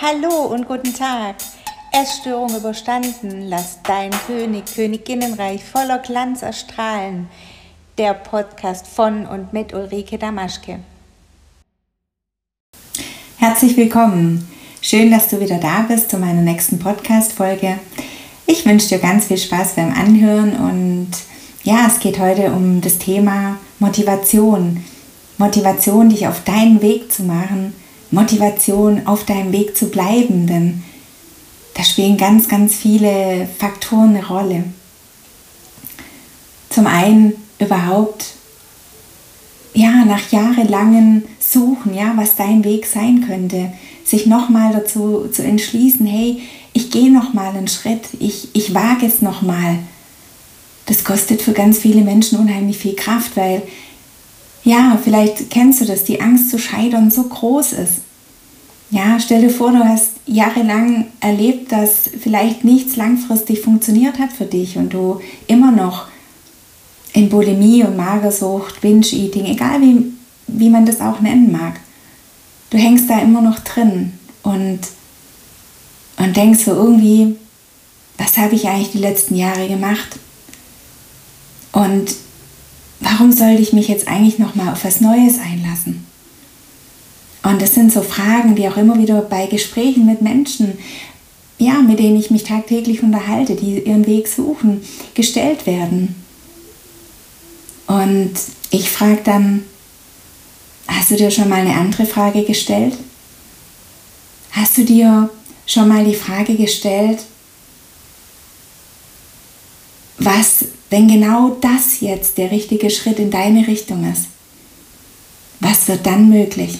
Hallo 0.00 0.46
und 0.46 0.66
guten 0.66 0.94
Tag. 0.94 1.36
Essstörung 1.92 2.56
überstanden, 2.56 3.48
lass 3.48 3.82
dein 3.82 4.10
König, 4.26 4.64
Königinnenreich 4.74 5.62
voller 5.62 5.98
Glanz 5.98 6.42
erstrahlen. 6.42 7.28
Der 7.98 8.14
Podcast 8.14 8.86
von 8.86 9.26
und 9.26 9.52
mit 9.52 9.74
Ulrike 9.74 10.16
Damaschke. 10.16 10.80
Herzlich 13.38 13.76
willkommen. 13.76 14.48
Schön, 14.82 15.10
dass 15.10 15.28
du 15.28 15.40
wieder 15.40 15.58
da 15.58 15.86
bist 15.88 16.10
zu 16.10 16.18
meiner 16.18 16.42
nächsten 16.42 16.78
Podcast-Folge. 16.78 17.78
Ich 18.46 18.66
wünsche 18.66 18.88
dir 18.88 18.98
ganz 18.98 19.26
viel 19.26 19.38
Spaß 19.38 19.74
beim 19.76 19.92
Anhören 19.92 20.56
und 20.56 21.10
ja, 21.62 21.86
es 21.86 22.00
geht 22.00 22.18
heute 22.18 22.52
um 22.52 22.80
das 22.80 22.98
Thema 22.98 23.56
Motivation. 23.78 24.84
Motivation, 25.38 26.10
dich 26.10 26.26
auf 26.26 26.42
deinen 26.44 26.82
Weg 26.82 27.12
zu 27.12 27.22
machen 27.22 27.74
Motivation 28.10 29.06
auf 29.06 29.24
deinem 29.24 29.52
Weg 29.52 29.76
zu 29.76 29.86
bleiben, 29.90 30.46
denn 30.46 30.82
da 31.74 31.84
spielen 31.84 32.16
ganz, 32.16 32.48
ganz 32.48 32.74
viele 32.74 33.46
Faktoren 33.58 34.16
eine 34.16 34.26
Rolle. 34.26 34.64
Zum 36.70 36.86
einen 36.86 37.34
überhaupt, 37.58 38.34
ja, 39.74 40.04
nach 40.04 40.30
jahrelangen 40.30 41.24
Suchen, 41.38 41.94
ja, 41.94 42.12
was 42.16 42.36
dein 42.36 42.64
Weg 42.64 42.86
sein 42.86 43.24
könnte, 43.26 43.72
sich 44.04 44.26
nochmal 44.26 44.72
dazu 44.72 45.28
zu 45.30 45.42
entschließen, 45.42 46.06
hey, 46.06 46.40
ich 46.72 46.90
gehe 46.90 47.12
nochmal 47.12 47.56
einen 47.56 47.68
Schritt, 47.68 48.02
ich, 48.20 48.48
ich 48.54 48.74
wage 48.74 49.06
es 49.06 49.22
nochmal. 49.22 49.78
Das 50.86 51.04
kostet 51.04 51.42
für 51.42 51.52
ganz 51.52 51.78
viele 51.78 52.00
Menschen 52.00 52.38
unheimlich 52.38 52.78
viel 52.78 52.96
Kraft, 52.96 53.36
weil 53.36 53.62
ja, 54.64 54.98
vielleicht 55.02 55.50
kennst 55.50 55.80
du 55.80 55.84
das, 55.84 56.04
die 56.04 56.20
Angst 56.20 56.50
zu 56.50 56.58
scheitern 56.58 57.10
so 57.10 57.24
groß 57.24 57.72
ist. 57.72 58.02
Ja, 58.90 59.18
stell 59.20 59.42
dir 59.42 59.50
vor, 59.50 59.72
du 59.72 59.84
hast 59.84 60.12
jahrelang 60.26 61.06
erlebt, 61.20 61.72
dass 61.72 62.08
vielleicht 62.20 62.64
nichts 62.64 62.96
langfristig 62.96 63.60
funktioniert 63.60 64.18
hat 64.18 64.32
für 64.32 64.46
dich 64.46 64.78
und 64.78 64.94
du 64.94 65.20
immer 65.46 65.72
noch 65.72 66.06
in 67.12 67.28
Bulimie 67.28 67.84
und 67.84 67.96
Magersucht, 67.96 68.80
Binge-Eating, 68.80 69.46
egal 69.46 69.80
wie, 69.80 70.12
wie 70.46 70.70
man 70.70 70.86
das 70.86 71.00
auch 71.00 71.20
nennen 71.20 71.50
mag, 71.50 71.80
du 72.70 72.78
hängst 72.78 73.08
da 73.08 73.20
immer 73.20 73.40
noch 73.40 73.58
drin 73.60 74.12
und, 74.42 74.80
und 76.18 76.36
denkst 76.36 76.64
so 76.64 76.72
irgendwie, 76.72 77.36
was 78.18 78.36
habe 78.36 78.54
ich 78.54 78.68
eigentlich 78.68 78.92
die 78.92 78.98
letzten 78.98 79.36
Jahre 79.36 79.68
gemacht? 79.68 80.18
Und 81.72 82.14
warum 83.00 83.32
sollte 83.32 83.62
ich 83.62 83.72
mich 83.72 83.88
jetzt 83.88 84.08
eigentlich 84.08 84.38
nochmal 84.38 84.72
auf 84.72 84.84
was 84.84 85.00
Neues 85.00 85.38
einlassen? 85.38 86.04
Und 87.42 87.62
das 87.62 87.74
sind 87.74 87.92
so 87.92 88.02
Fragen, 88.02 88.56
die 88.56 88.68
auch 88.68 88.76
immer 88.76 88.98
wieder 88.98 89.22
bei 89.22 89.46
Gesprächen 89.46 90.04
mit 90.04 90.22
Menschen, 90.22 90.76
ja, 91.58 91.80
mit 91.82 91.98
denen 91.98 92.18
ich 92.18 92.30
mich 92.30 92.44
tagtäglich 92.44 93.02
unterhalte, 93.02 93.54
die 93.54 93.80
ihren 93.80 94.06
Weg 94.06 94.28
suchen, 94.28 94.82
gestellt 95.14 95.66
werden. 95.66 96.14
Und 97.88 98.34
ich 98.70 98.90
frage 98.90 99.22
dann, 99.24 99.64
hast 100.86 101.10
du 101.10 101.16
dir 101.16 101.30
schon 101.30 101.48
mal 101.48 101.60
eine 101.60 101.74
andere 101.74 102.06
Frage 102.06 102.44
gestellt? 102.44 102.96
Hast 104.52 104.76
du 104.76 104.84
dir 104.84 105.30
schon 105.66 105.88
mal 105.88 106.04
die 106.04 106.14
Frage 106.14 106.54
gestellt, 106.54 107.20
was, 110.18 110.66
wenn 110.90 111.08
genau 111.08 111.56
das 111.60 112.00
jetzt 112.00 112.36
der 112.38 112.50
richtige 112.50 112.90
Schritt 112.90 113.18
in 113.18 113.30
deine 113.30 113.66
Richtung 113.66 114.10
ist? 114.10 114.26
Was 115.60 115.88
wird 115.88 116.04
dann 116.04 116.28
möglich? 116.28 116.78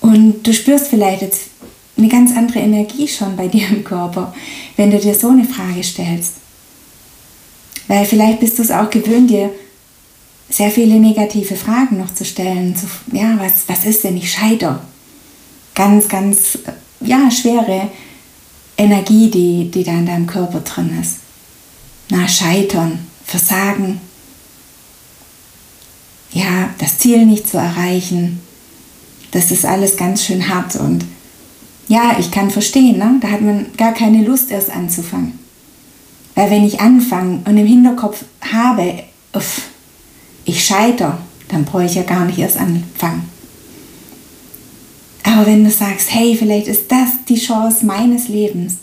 Und 0.00 0.42
du 0.42 0.52
spürst 0.52 0.88
vielleicht 0.88 1.22
jetzt 1.22 1.42
eine 1.96 2.08
ganz 2.08 2.36
andere 2.36 2.58
Energie 2.58 3.06
schon 3.06 3.36
bei 3.36 3.46
dir 3.46 3.68
im 3.68 3.84
Körper, 3.84 4.34
wenn 4.76 4.90
du 4.90 4.98
dir 4.98 5.14
so 5.14 5.28
eine 5.28 5.44
Frage 5.44 5.84
stellst. 5.84 6.43
Weil 7.88 8.04
vielleicht 8.04 8.40
bist 8.40 8.58
du 8.58 8.62
es 8.62 8.70
auch 8.70 8.90
gewöhnt, 8.90 9.30
dir 9.30 9.50
sehr 10.48 10.70
viele 10.70 11.00
negative 11.00 11.56
Fragen 11.56 11.98
noch 11.98 12.12
zu 12.14 12.24
stellen. 12.24 12.74
Zu, 12.76 12.86
ja, 13.12 13.38
was, 13.38 13.64
was 13.66 13.84
ist 13.84 14.04
denn? 14.04 14.16
Ich 14.16 14.32
scheitere. 14.32 14.80
Ganz, 15.74 16.08
ganz, 16.08 16.58
ja, 17.00 17.30
schwere 17.30 17.88
Energie, 18.76 19.30
die, 19.30 19.70
die 19.70 19.84
da 19.84 19.92
in 19.92 20.06
deinem 20.06 20.26
Körper 20.26 20.60
drin 20.60 20.98
ist. 21.00 21.16
Na, 22.10 22.28
scheitern, 22.28 23.00
versagen. 23.24 24.00
Ja, 26.32 26.70
das 26.78 26.98
Ziel 26.98 27.26
nicht 27.26 27.48
zu 27.48 27.58
erreichen. 27.58 28.40
Das 29.30 29.50
ist 29.50 29.64
alles 29.64 29.96
ganz 29.96 30.24
schön 30.24 30.48
hart 30.48 30.76
und 30.76 31.04
ja, 31.88 32.16
ich 32.18 32.30
kann 32.30 32.50
verstehen, 32.50 32.98
ne? 32.98 33.18
da 33.20 33.28
hat 33.28 33.42
man 33.42 33.66
gar 33.76 33.92
keine 33.92 34.24
Lust 34.24 34.50
erst 34.50 34.70
anzufangen. 34.70 35.38
Weil 36.34 36.50
wenn 36.50 36.64
ich 36.64 36.80
anfange 36.80 37.42
und 37.44 37.56
im 37.56 37.66
Hinterkopf 37.66 38.24
habe, 38.40 39.04
uff, 39.32 39.62
ich 40.44 40.64
scheitere, 40.64 41.18
dann 41.48 41.64
brauche 41.64 41.84
ich 41.84 41.94
ja 41.94 42.02
gar 42.02 42.24
nicht 42.24 42.38
erst 42.38 42.56
anfangen. 42.56 43.28
Aber 45.22 45.46
wenn 45.46 45.64
du 45.64 45.70
sagst, 45.70 46.12
hey, 46.12 46.36
vielleicht 46.36 46.66
ist 46.66 46.90
das 46.90 47.10
die 47.28 47.38
Chance 47.38 47.86
meines 47.86 48.28
Lebens, 48.28 48.76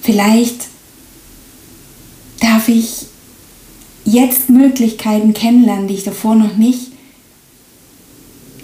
vielleicht 0.00 0.68
darf 2.40 2.68
ich 2.68 3.06
jetzt 4.04 4.50
Möglichkeiten 4.50 5.34
kennenlernen, 5.34 5.88
die 5.88 5.94
ich 5.94 6.04
davor 6.04 6.34
noch 6.34 6.56
nicht 6.56 6.92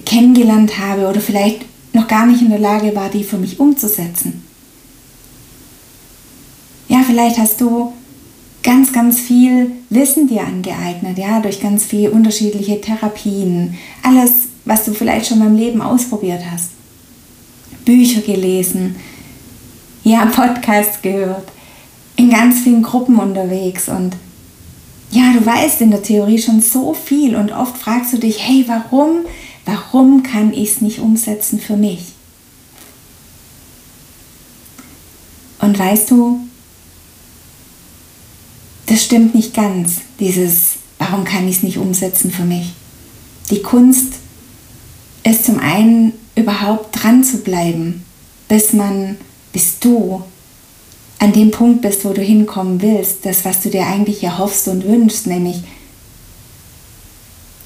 kennengelernt 0.05 0.79
habe 0.79 1.09
oder 1.09 1.21
vielleicht 1.21 1.65
noch 1.93 2.09
gar 2.09 2.27
nicht 2.27 2.41
in 2.41 2.51
der 2.51 2.59
Lage 2.59 2.95
war, 2.95 3.09
die 3.09 3.25
für 3.25 3.39
mich 3.39 3.61
umzusetzen. 3.61 4.48
Vielleicht 7.09 7.39
hast 7.39 7.63
du 7.63 7.95
ganz, 8.63 8.93
ganz 8.93 9.19
viel 9.19 9.71
Wissen 9.89 10.29
dir 10.29 10.43
angeeignet, 10.43 11.17
ja, 11.17 11.41
durch 11.41 11.59
ganz 11.59 11.87
viele 11.87 12.11
unterschiedliche 12.11 12.83
Therapien, 12.83 13.79
alles, 14.03 14.31
was 14.67 14.85
du 14.85 14.93
vielleicht 14.93 15.25
schon 15.27 15.39
beim 15.39 15.57
Leben 15.57 15.81
ausprobiert 15.81 16.43
hast. 16.53 16.73
Bücher 17.87 18.21
gelesen, 18.21 18.97
ja, 20.05 20.27
Podcasts 20.37 21.01
gehört, 21.01 21.49
in 22.17 22.29
ganz 22.29 22.61
vielen 22.61 22.83
Gruppen 22.83 23.19
unterwegs. 23.19 23.89
Und 23.89 24.15
ja, 25.11 25.33
du 25.33 25.47
weißt 25.47 25.81
in 25.81 25.91
der 25.91 26.03
Theorie 26.03 26.39
schon 26.39 26.61
so 26.61 26.93
viel. 26.93 27.37
Und 27.37 27.53
oft 27.53 27.79
fragst 27.79 28.13
du 28.13 28.19
dich, 28.19 28.47
hey, 28.47 28.67
warum? 28.67 29.21
Warum 29.65 30.23
kann 30.23 30.53
ich 30.53 30.73
es 30.73 30.81
nicht 30.83 30.99
umsetzen 30.99 31.59
für 31.59 31.79
mich? 31.79 32.03
Und 35.59 35.79
weißt 35.79 36.11
du, 36.11 36.41
das 38.89 39.05
stimmt 39.05 39.35
nicht 39.35 39.55
ganz, 39.55 40.01
dieses, 40.19 40.77
warum 40.99 41.25
kann 41.25 41.47
ich 41.47 41.57
es 41.57 41.63
nicht 41.63 41.79
umsetzen 41.79 42.31
für 42.31 42.45
mich? 42.45 42.73
Die 43.51 43.63
Kunst 43.63 44.15
ist 45.25 45.45
zum 45.45 45.61
einen 45.61 46.15
überhaupt 46.35 47.03
dran 47.03 47.23
zu 47.23 47.39
bleiben, 47.39 48.05
bis 48.49 48.73
man, 48.73 49.17
bis 49.53 49.79
du 49.79 50.23
an 51.19 51.33
dem 51.33 51.51
Punkt 51.51 51.83
bist, 51.83 52.05
wo 52.05 52.13
du 52.13 52.23
hinkommen 52.23 52.81
willst, 52.81 53.27
das, 53.27 53.45
was 53.45 53.61
du 53.61 53.69
dir 53.69 53.87
eigentlich 53.87 54.23
erhoffst 54.23 54.69
und 54.69 54.85
wünschst, 54.85 55.27
nämlich 55.27 55.63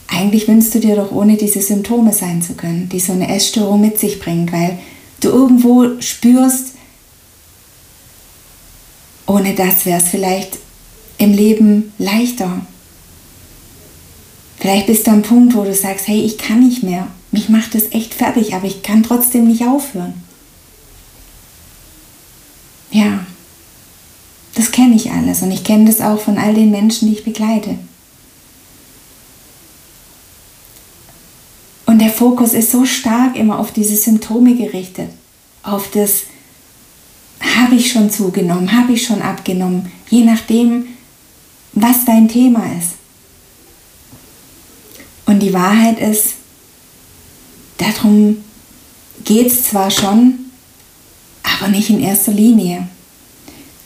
eigentlich 0.08 0.48
wünschst 0.48 0.74
du 0.74 0.80
dir 0.80 0.96
doch 0.96 1.12
ohne 1.12 1.36
diese 1.36 1.62
Symptome 1.62 2.12
sein 2.12 2.42
zu 2.42 2.54
können, 2.54 2.88
die 2.88 3.00
so 3.00 3.12
eine 3.12 3.32
Essstörung 3.34 3.80
mit 3.80 3.98
sich 3.98 4.18
bringt, 4.18 4.52
weil 4.52 4.78
du 5.20 5.28
irgendwo 5.28 6.00
spürst, 6.00 6.74
ohne 9.26 9.54
das 9.54 9.86
wäre 9.86 10.00
es 10.00 10.08
vielleicht 10.08 10.58
im 11.22 11.32
Leben 11.32 11.92
leichter. 11.98 12.62
Vielleicht 14.58 14.86
bist 14.86 15.06
du 15.06 15.12
am 15.12 15.22
Punkt, 15.22 15.54
wo 15.54 15.62
du 15.62 15.74
sagst, 15.74 16.08
hey, 16.08 16.20
ich 16.20 16.36
kann 16.36 16.66
nicht 16.66 16.82
mehr. 16.82 17.06
Mich 17.30 17.48
macht 17.48 17.74
es 17.74 17.92
echt 17.92 18.12
fertig, 18.12 18.54
aber 18.54 18.66
ich 18.66 18.82
kann 18.82 19.02
trotzdem 19.02 19.46
nicht 19.46 19.62
aufhören. 19.62 20.14
Ja, 22.90 23.24
das 24.54 24.70
kenne 24.72 24.96
ich 24.96 25.10
alles 25.10 25.42
und 25.42 25.50
ich 25.50 25.64
kenne 25.64 25.86
das 25.86 26.00
auch 26.00 26.20
von 26.20 26.38
all 26.38 26.54
den 26.54 26.70
Menschen, 26.70 27.08
die 27.08 27.14
ich 27.14 27.24
begleite. 27.24 27.78
Und 31.86 32.00
der 32.00 32.10
Fokus 32.10 32.52
ist 32.52 32.70
so 32.70 32.84
stark 32.84 33.36
immer 33.36 33.58
auf 33.58 33.72
diese 33.72 33.96
Symptome 33.96 34.56
gerichtet, 34.56 35.10
auf 35.62 35.90
das 35.90 36.24
habe 37.56 37.76
ich 37.76 37.92
schon 37.92 38.10
zugenommen, 38.10 38.72
habe 38.72 38.92
ich 38.92 39.06
schon 39.06 39.22
abgenommen, 39.22 39.90
je 40.10 40.24
nachdem, 40.24 40.86
was 41.72 42.04
dein 42.04 42.28
Thema 42.28 42.64
ist. 42.78 42.92
Und 45.26 45.40
die 45.40 45.52
Wahrheit 45.52 45.98
ist, 46.00 46.34
darum 47.78 48.44
geht 49.24 49.46
es 49.46 49.64
zwar 49.64 49.90
schon, 49.90 50.50
aber 51.42 51.68
nicht 51.68 51.90
in 51.90 52.00
erster 52.00 52.32
Linie. 52.32 52.88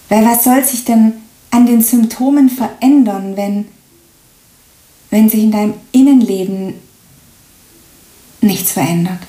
Weil 0.08 0.24
was 0.24 0.44
soll 0.44 0.64
sich 0.64 0.84
denn 0.84 1.14
an 1.50 1.66
den 1.66 1.82
Symptomen 1.82 2.48
verändern, 2.48 3.36
wenn, 3.36 3.66
wenn 5.10 5.28
sich 5.28 5.42
in 5.42 5.52
deinem 5.52 5.74
Innenleben 5.92 6.74
nichts 8.40 8.72
verändert? 8.72 9.20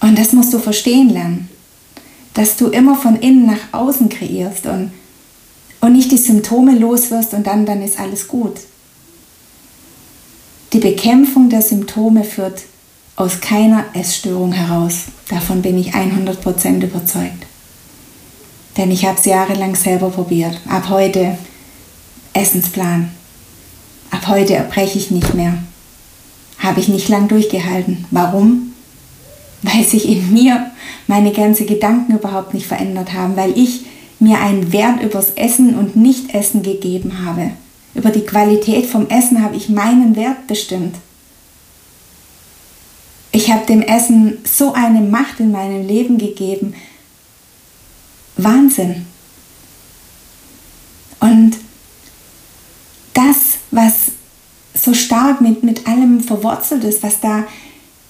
Und 0.00 0.18
das 0.18 0.32
musst 0.32 0.52
du 0.52 0.58
verstehen 0.58 1.10
lernen, 1.10 1.48
dass 2.34 2.56
du 2.56 2.68
immer 2.68 2.96
von 2.96 3.16
innen 3.16 3.46
nach 3.46 3.72
außen 3.72 4.08
kreierst 4.08 4.66
und, 4.66 4.92
und 5.80 5.92
nicht 5.92 6.12
die 6.12 6.18
Symptome 6.18 6.76
loswirst 6.76 7.34
und 7.34 7.46
dann, 7.46 7.66
dann 7.66 7.82
ist 7.82 7.98
alles 7.98 8.28
gut. 8.28 8.56
Die 10.72 10.78
Bekämpfung 10.78 11.48
der 11.48 11.62
Symptome 11.62 12.22
führt 12.22 12.62
aus 13.16 13.40
keiner 13.40 13.84
Essstörung 13.94 14.52
heraus. 14.52 15.06
Davon 15.28 15.62
bin 15.62 15.78
ich 15.78 15.94
100% 15.94 16.84
überzeugt. 16.84 17.46
Denn 18.76 18.90
ich 18.90 19.04
habe 19.04 19.18
es 19.18 19.24
jahrelang 19.24 19.74
selber 19.74 20.10
probiert. 20.10 20.60
Ab 20.68 20.88
heute 20.88 21.36
Essensplan. 22.34 23.10
Ab 24.10 24.28
heute 24.28 24.54
erbreche 24.54 24.98
ich 24.98 25.10
nicht 25.10 25.34
mehr. 25.34 25.58
Habe 26.58 26.80
ich 26.80 26.88
nicht 26.88 27.08
lang 27.08 27.26
durchgehalten. 27.28 28.06
Warum? 28.10 28.72
Weil 29.62 29.84
sich 29.84 30.08
in 30.08 30.32
mir 30.32 30.70
meine 31.06 31.32
ganzen 31.32 31.66
Gedanken 31.66 32.14
überhaupt 32.14 32.54
nicht 32.54 32.66
verändert 32.66 33.12
haben, 33.12 33.36
weil 33.36 33.58
ich 33.58 33.86
mir 34.20 34.40
einen 34.40 34.72
Wert 34.72 35.02
übers 35.02 35.30
Essen 35.30 35.74
und 35.74 35.96
Nicht-Essen 35.96 36.62
gegeben 36.62 37.24
habe. 37.24 37.52
Über 37.94 38.10
die 38.10 38.24
Qualität 38.24 38.86
vom 38.86 39.08
Essen 39.08 39.42
habe 39.42 39.56
ich 39.56 39.68
meinen 39.68 40.14
Wert 40.14 40.46
bestimmt. 40.46 40.96
Ich 43.32 43.50
habe 43.50 43.66
dem 43.66 43.82
Essen 43.82 44.38
so 44.44 44.72
eine 44.72 45.00
Macht 45.00 45.40
in 45.40 45.50
meinem 45.50 45.86
Leben 45.86 46.18
gegeben. 46.18 46.74
Wahnsinn. 48.36 49.06
Und 51.20 51.56
das, 53.14 53.58
was 53.70 54.12
so 54.74 54.94
stark 54.94 55.40
mit, 55.40 55.62
mit 55.62 55.86
allem 55.86 56.20
verwurzelt 56.20 56.84
ist, 56.84 57.02
was 57.02 57.20
da 57.20 57.44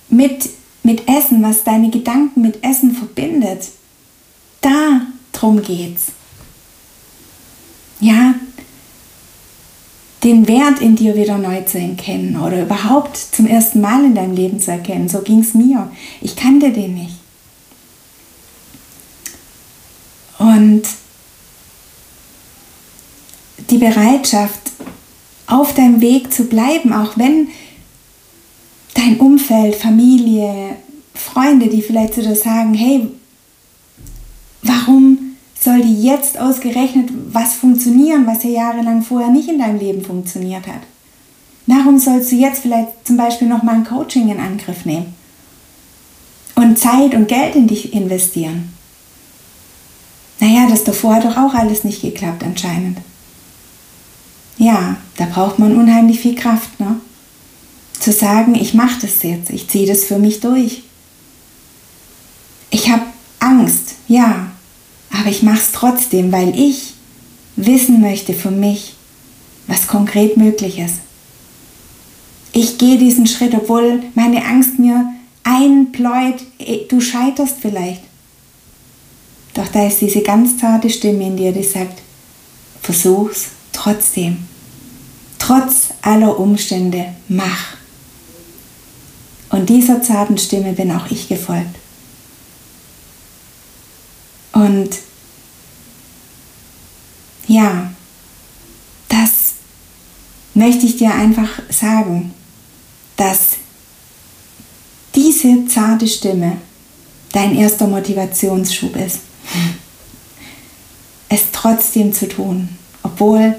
mit, 0.08 0.48
mit 0.82 1.08
Essen, 1.08 1.42
was 1.42 1.64
deine 1.64 1.90
Gedanken 1.90 2.42
mit 2.42 2.62
Essen 2.62 2.94
verbindet, 2.94 3.68
da 4.60 5.02
drum 5.40 5.62
geht's. 5.62 6.06
Ja, 8.00 8.34
den 10.24 10.46
Wert 10.48 10.80
in 10.80 10.96
dir 10.96 11.16
wieder 11.16 11.38
neu 11.38 11.62
zu 11.62 11.78
erkennen 11.78 12.38
oder 12.40 12.62
überhaupt 12.62 13.16
zum 13.16 13.46
ersten 13.46 13.80
Mal 13.80 14.04
in 14.04 14.14
deinem 14.14 14.34
Leben 14.34 14.60
zu 14.60 14.70
erkennen. 14.70 15.08
So 15.08 15.20
ging 15.22 15.40
es 15.40 15.54
mir. 15.54 15.90
Ich 16.20 16.36
kannte 16.36 16.70
den 16.72 16.94
nicht. 16.94 17.16
Und 20.38 20.82
die 23.70 23.78
Bereitschaft, 23.78 24.70
auf 25.46 25.74
deinem 25.74 26.00
Weg 26.00 26.32
zu 26.32 26.44
bleiben, 26.44 26.92
auch 26.92 27.18
wenn 27.18 27.48
dein 28.94 29.18
Umfeld, 29.18 29.74
Familie, 29.74 30.76
Freunde, 31.14 31.68
die 31.68 31.82
vielleicht 31.82 32.14
zu 32.14 32.22
dir 32.22 32.36
sagen, 32.36 32.72
hey, 32.74 33.08
warum 34.62 35.29
soll 35.62 35.82
die 35.82 36.02
jetzt 36.02 36.38
ausgerechnet 36.38 37.10
was 37.32 37.54
funktionieren, 37.54 38.26
was 38.26 38.42
ja 38.42 38.50
jahrelang 38.50 39.02
vorher 39.02 39.30
nicht 39.30 39.48
in 39.48 39.58
deinem 39.58 39.78
Leben 39.78 40.02
funktioniert 40.02 40.66
hat? 40.66 40.82
Warum 41.66 41.98
sollst 41.98 42.32
du 42.32 42.36
jetzt 42.36 42.62
vielleicht 42.62 43.06
zum 43.06 43.16
Beispiel 43.16 43.46
nochmal 43.46 43.76
ein 43.76 43.84
Coaching 43.84 44.30
in 44.30 44.40
Angriff 44.40 44.84
nehmen? 44.86 45.14
Und 46.56 46.78
Zeit 46.78 47.14
und 47.14 47.28
Geld 47.28 47.54
in 47.54 47.68
dich 47.68 47.92
investieren? 47.92 48.72
Naja, 50.40 50.66
das 50.68 50.84
davor 50.84 51.16
hat 51.16 51.24
doch 51.24 51.36
auch 51.36 51.54
alles 51.54 51.84
nicht 51.84 52.00
geklappt 52.00 52.42
anscheinend. 52.42 52.98
Ja, 54.56 54.96
da 55.16 55.26
braucht 55.26 55.58
man 55.58 55.76
unheimlich 55.76 56.20
viel 56.20 56.34
Kraft, 56.34 56.80
ne? 56.80 56.96
Zu 57.98 58.12
sagen, 58.12 58.54
ich 58.54 58.72
mache 58.72 59.00
das 59.02 59.22
jetzt, 59.22 59.50
ich 59.50 59.68
ziehe 59.68 59.86
das 59.86 60.04
für 60.04 60.18
mich 60.18 60.40
durch. 60.40 60.82
Ich 62.70 62.90
habe 62.90 63.02
Angst, 63.38 63.94
ja, 64.08 64.49
aber 65.10 65.28
ich 65.28 65.42
mache 65.42 65.58
es 65.58 65.72
trotzdem, 65.72 66.32
weil 66.32 66.58
ich 66.58 66.94
wissen 67.56 68.00
möchte 68.00 68.32
für 68.32 68.50
mich, 68.50 68.94
was 69.66 69.86
konkret 69.86 70.36
möglich 70.36 70.78
ist. 70.78 70.96
Ich 72.52 72.78
gehe 72.78 72.98
diesen 72.98 73.26
Schritt, 73.26 73.54
obwohl 73.54 74.02
meine 74.14 74.44
Angst 74.44 74.78
mir 74.78 75.12
einpläut, 75.44 76.42
du 76.88 77.00
scheiterst 77.00 77.56
vielleicht. 77.60 78.02
Doch 79.54 79.68
da 79.68 79.86
ist 79.86 80.00
diese 80.00 80.22
ganz 80.22 80.58
zarte 80.58 80.90
Stimme 80.90 81.26
in 81.26 81.36
dir, 81.36 81.52
die 81.52 81.62
sagt, 81.62 82.00
versuch's 82.82 83.48
trotzdem. 83.72 84.38
Trotz 85.38 85.88
aller 86.02 86.38
Umstände, 86.38 87.06
mach. 87.28 87.76
Und 89.50 89.68
dieser 89.68 90.02
zarten 90.02 90.38
Stimme 90.38 90.72
bin 90.72 90.92
auch 90.92 91.10
ich 91.10 91.28
gefolgt. 91.28 91.76
Und 94.60 94.90
ja, 97.46 97.90
das 99.08 99.30
möchte 100.52 100.84
ich 100.84 100.98
dir 100.98 101.14
einfach 101.14 101.48
sagen, 101.70 102.34
dass 103.16 103.56
diese 105.14 105.66
zarte 105.66 106.06
Stimme 106.06 106.58
dein 107.32 107.56
erster 107.56 107.86
Motivationsschub 107.86 108.96
ist. 108.96 109.20
Es 111.30 111.44
trotzdem 111.52 112.12
zu 112.12 112.28
tun, 112.28 112.68
obwohl 113.02 113.56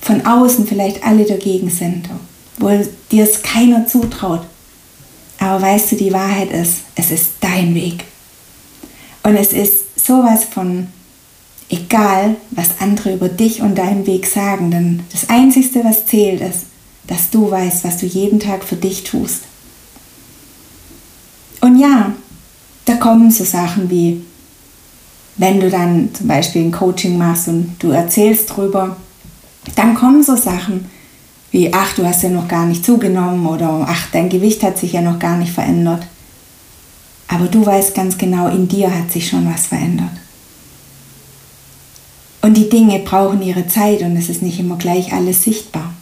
von 0.00 0.24
außen 0.24 0.66
vielleicht 0.66 1.04
alle 1.04 1.26
dagegen 1.26 1.68
sind, 1.68 2.08
obwohl 2.56 2.88
dir 3.10 3.24
es 3.24 3.42
keiner 3.42 3.86
zutraut. 3.86 4.46
Aber 5.38 5.60
weißt 5.60 5.92
du, 5.92 5.96
die 5.96 6.14
Wahrheit 6.14 6.50
ist, 6.50 6.76
es 6.94 7.10
ist 7.10 7.32
dein 7.40 7.74
Weg. 7.74 8.04
Und 9.22 9.36
es 9.36 9.52
ist 9.52 9.89
sowas 10.10 10.42
von 10.42 10.88
egal, 11.68 12.34
was 12.50 12.80
andere 12.80 13.14
über 13.14 13.28
dich 13.28 13.62
und 13.62 13.78
deinen 13.78 14.08
Weg 14.08 14.26
sagen, 14.26 14.72
denn 14.72 15.04
das 15.12 15.28
Einzige, 15.28 15.84
was 15.84 16.06
zählt, 16.06 16.40
ist, 16.40 16.66
dass 17.06 17.30
du 17.30 17.48
weißt, 17.48 17.84
was 17.84 17.98
du 17.98 18.06
jeden 18.06 18.40
Tag 18.40 18.64
für 18.64 18.74
dich 18.74 19.04
tust. 19.04 19.42
Und 21.60 21.78
ja, 21.78 22.12
da 22.86 22.94
kommen 22.96 23.30
so 23.30 23.44
Sachen 23.44 23.88
wie, 23.88 24.24
wenn 25.36 25.60
du 25.60 25.70
dann 25.70 26.12
zum 26.12 26.26
Beispiel 26.26 26.62
ein 26.62 26.72
Coaching 26.72 27.16
machst 27.16 27.46
und 27.46 27.76
du 27.78 27.90
erzählst 27.90 28.50
drüber, 28.50 28.96
dann 29.76 29.94
kommen 29.94 30.24
so 30.24 30.34
Sachen 30.34 30.90
wie, 31.52 31.72
ach, 31.72 31.94
du 31.94 32.04
hast 32.04 32.24
ja 32.24 32.30
noch 32.30 32.48
gar 32.48 32.66
nicht 32.66 32.84
zugenommen 32.84 33.46
oder 33.46 33.86
ach, 33.88 34.08
dein 34.12 34.28
Gewicht 34.28 34.64
hat 34.64 34.76
sich 34.76 34.92
ja 34.92 35.02
noch 35.02 35.20
gar 35.20 35.36
nicht 35.36 35.52
verändert. 35.52 36.04
Aber 37.32 37.46
du 37.46 37.64
weißt 37.64 37.94
ganz 37.94 38.18
genau, 38.18 38.48
in 38.48 38.66
dir 38.66 38.92
hat 38.92 39.12
sich 39.12 39.28
schon 39.28 39.50
was 39.50 39.68
verändert. 39.68 40.10
Und 42.42 42.56
die 42.56 42.68
Dinge 42.68 42.98
brauchen 42.98 43.40
ihre 43.40 43.68
Zeit 43.68 44.02
und 44.02 44.16
es 44.16 44.28
ist 44.28 44.42
nicht 44.42 44.58
immer 44.58 44.76
gleich 44.76 45.12
alles 45.12 45.44
sichtbar. 45.44 45.94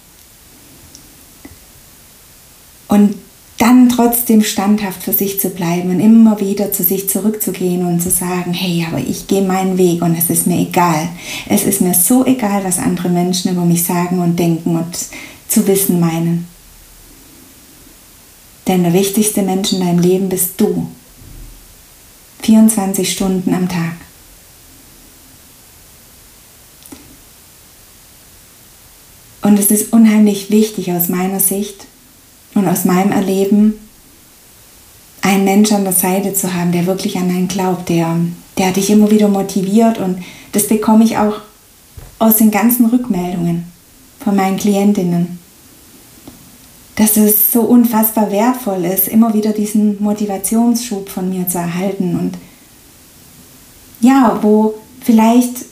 Und 2.88 3.14
dann 3.58 3.90
trotzdem 3.90 4.42
standhaft 4.42 5.02
für 5.02 5.12
sich 5.12 5.38
zu 5.38 5.50
bleiben 5.50 5.90
und 5.90 6.00
immer 6.00 6.40
wieder 6.40 6.72
zu 6.72 6.82
sich 6.82 7.10
zurückzugehen 7.10 7.84
und 7.86 8.00
zu 8.00 8.08
sagen, 8.08 8.54
hey, 8.54 8.86
aber 8.88 8.98
ich 8.98 9.26
gehe 9.26 9.42
meinen 9.42 9.76
Weg 9.76 10.00
und 10.00 10.16
es 10.16 10.30
ist 10.30 10.46
mir 10.46 10.58
egal. 10.58 11.10
Es 11.46 11.64
ist 11.64 11.82
mir 11.82 11.92
so 11.92 12.24
egal, 12.24 12.64
was 12.64 12.78
andere 12.78 13.10
Menschen 13.10 13.50
über 13.50 13.66
mich 13.66 13.84
sagen 13.84 14.20
und 14.20 14.38
denken 14.38 14.76
und 14.76 14.96
zu 15.48 15.66
wissen 15.66 16.00
meinen. 16.00 16.46
Denn 18.66 18.84
der 18.84 18.94
wichtigste 18.94 19.42
Mensch 19.42 19.72
in 19.74 19.80
deinem 19.80 19.98
Leben 19.98 20.30
bist 20.30 20.52
du. 20.56 20.86
24 22.42 23.10
Stunden 23.10 23.54
am 23.54 23.68
Tag. 23.68 23.96
Und 29.42 29.58
es 29.58 29.70
ist 29.70 29.92
unheimlich 29.92 30.50
wichtig 30.50 30.92
aus 30.92 31.08
meiner 31.08 31.40
Sicht 31.40 31.86
und 32.54 32.68
aus 32.68 32.84
meinem 32.84 33.12
Erleben, 33.12 33.74
einen 35.22 35.44
Mensch 35.44 35.72
an 35.72 35.84
der 35.84 35.92
Seite 35.92 36.34
zu 36.34 36.54
haben, 36.54 36.72
der 36.72 36.86
wirklich 36.86 37.16
an 37.16 37.30
einen 37.30 37.48
glaubt, 37.48 37.88
der, 37.88 38.16
der 38.56 38.72
dich 38.72 38.90
immer 38.90 39.10
wieder 39.10 39.28
motiviert. 39.28 39.98
Und 39.98 40.22
das 40.52 40.68
bekomme 40.68 41.04
ich 41.04 41.18
auch 41.18 41.40
aus 42.18 42.36
den 42.36 42.50
ganzen 42.50 42.86
Rückmeldungen 42.86 43.70
von 44.20 44.36
meinen 44.36 44.56
Klientinnen. 44.56 45.38
Dass 46.98 47.16
es 47.16 47.52
so 47.52 47.62
unfassbar 47.62 48.30
wertvoll 48.30 48.84
ist, 48.84 49.08
immer 49.08 49.32
wieder 49.32 49.52
diesen 49.52 50.02
Motivationsschub 50.02 51.08
von 51.08 51.30
mir 51.30 51.48
zu 51.48 51.58
erhalten. 51.58 52.18
Und 52.18 52.36
ja, 54.00 54.38
wo 54.42 54.74
vielleicht 55.00 55.64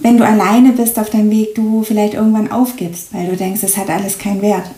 wenn 0.00 0.16
du 0.16 0.24
alleine 0.24 0.74
bist 0.74 0.96
auf 0.96 1.10
deinem 1.10 1.32
Weg, 1.32 1.56
du 1.56 1.82
vielleicht 1.82 2.14
irgendwann 2.14 2.52
aufgibst, 2.52 3.12
weil 3.12 3.26
du 3.26 3.36
denkst, 3.36 3.64
es 3.64 3.76
hat 3.76 3.90
alles 3.90 4.16
keinen 4.16 4.42
Wert. 4.42 4.70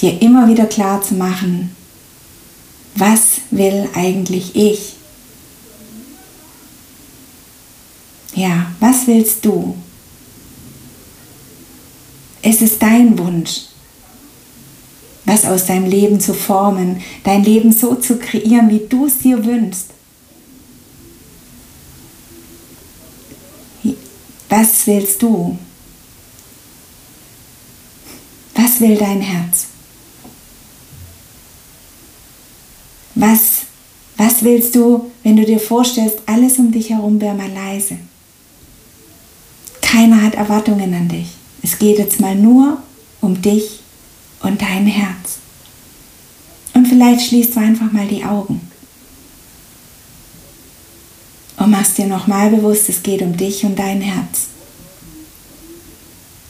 dir 0.00 0.20
immer 0.20 0.48
wieder 0.48 0.66
klar 0.66 1.02
zu 1.02 1.14
machen, 1.14 1.74
was 2.94 3.40
will 3.50 3.88
eigentlich 3.94 4.54
ich? 4.54 4.94
Ja, 8.34 8.66
was 8.80 9.06
willst 9.06 9.44
du? 9.44 9.76
Es 12.48 12.62
ist 12.62 12.80
dein 12.80 13.18
Wunsch, 13.18 13.62
was 15.24 15.44
aus 15.44 15.66
deinem 15.66 15.90
Leben 15.90 16.20
zu 16.20 16.32
formen, 16.32 17.02
dein 17.24 17.42
Leben 17.42 17.72
so 17.72 17.96
zu 17.96 18.20
kreieren, 18.20 18.70
wie 18.70 18.86
du 18.88 19.06
es 19.06 19.18
dir 19.18 19.44
wünschst. 19.44 19.86
Was 24.48 24.86
willst 24.86 25.20
du? 25.20 25.58
Was 28.54 28.80
will 28.80 28.96
dein 28.96 29.20
Herz? 29.20 29.66
Was, 33.16 33.62
was 34.16 34.44
willst 34.44 34.76
du, 34.76 35.10
wenn 35.24 35.36
du 35.36 35.44
dir 35.44 35.58
vorstellst, 35.58 36.18
alles 36.26 36.58
um 36.58 36.70
dich 36.70 36.90
herum 36.90 37.20
wäre 37.20 37.34
mal 37.34 37.50
leise? 37.50 37.98
Keiner 39.82 40.22
hat 40.22 40.36
Erwartungen 40.36 40.94
an 40.94 41.08
dich. 41.08 41.35
Es 41.62 41.78
geht 41.78 41.98
jetzt 41.98 42.20
mal 42.20 42.34
nur 42.34 42.82
um 43.20 43.40
dich 43.40 43.80
und 44.42 44.60
dein 44.60 44.86
Herz. 44.86 45.38
Und 46.74 46.86
vielleicht 46.86 47.28
schließt 47.28 47.56
du 47.56 47.60
einfach 47.60 47.90
mal 47.92 48.06
die 48.06 48.24
Augen 48.24 48.60
und 51.56 51.70
machst 51.70 51.98
dir 51.98 52.06
nochmal 52.06 52.50
bewusst, 52.50 52.88
es 52.88 53.02
geht 53.02 53.22
um 53.22 53.36
dich 53.36 53.64
und 53.64 53.78
dein 53.78 54.00
Herz. 54.00 54.48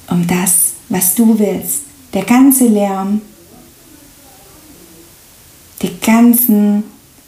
Um 0.08 0.26
das, 0.26 0.72
was 0.88 1.14
du 1.14 1.38
willst. 1.38 1.80
Der 2.12 2.25
ganze 2.25 2.66
Lärm, 2.66 3.20
die 5.82 5.98
ganzen 6.00 6.84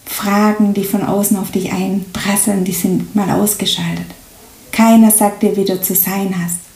Fragen, 0.07 0.75
die 0.75 0.85
von 0.85 1.03
außen 1.03 1.37
auf 1.37 1.51
dich 1.51 1.73
einprasseln, 1.73 2.65
die 2.65 2.73
sind 2.73 3.15
mal 3.15 3.31
ausgeschaltet. 3.31 4.07
Keiner 4.73 5.11
sagt 5.11 5.43
dir, 5.43 5.57
wie 5.57 5.65
du 5.65 5.81
zu 5.81 5.95
sein 5.95 6.35
hast. 6.43 6.68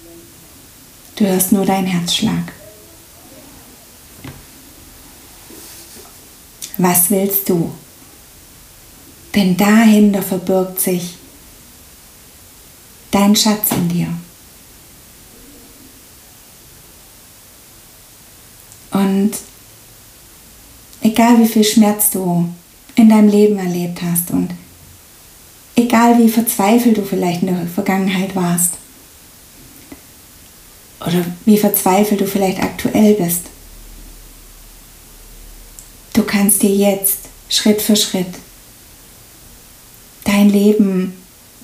Du 1.23 1.29
hörst 1.29 1.53
nur 1.53 1.65
deinen 1.65 1.87
Herzschlag. 1.87 2.53
Was 6.79 7.11
willst 7.11 7.49
du? 7.49 7.71
Denn 9.33 9.57
dahinter 9.57 10.21
verbirgt 10.21 10.81
sich 10.81 11.15
dein 13.13 13.37
Schatz 13.37 13.71
in 13.71 13.89
dir. 13.89 14.09
Und 18.91 19.31
egal 21.03 21.39
wie 21.39 21.47
viel 21.47 21.63
Schmerz 21.63 22.11
du 22.11 22.53
in 22.97 23.09
deinem 23.09 23.29
Leben 23.29 23.59
erlebt 23.59 24.03
hast 24.03 24.33
und 24.33 24.51
egal 25.77 26.19
wie 26.19 26.29
verzweifelt 26.29 26.97
du 26.97 27.05
vielleicht 27.05 27.43
in 27.43 27.55
der 27.55 27.69
Vergangenheit 27.69 28.35
warst 28.35 28.82
oder 31.07 31.25
wie 31.45 31.59
verzweifelt 31.59 32.21
du 32.21 32.27
vielleicht 32.27 32.63
aktuell 32.63 33.15
bist, 33.15 33.43
du 36.13 36.23
kannst 36.23 36.63
dir 36.63 36.75
jetzt 36.75 37.19
Schritt 37.49 37.83
für 37.83 37.97
Schritt 37.97 38.35
dein 40.25 40.51
Leben 40.51 41.15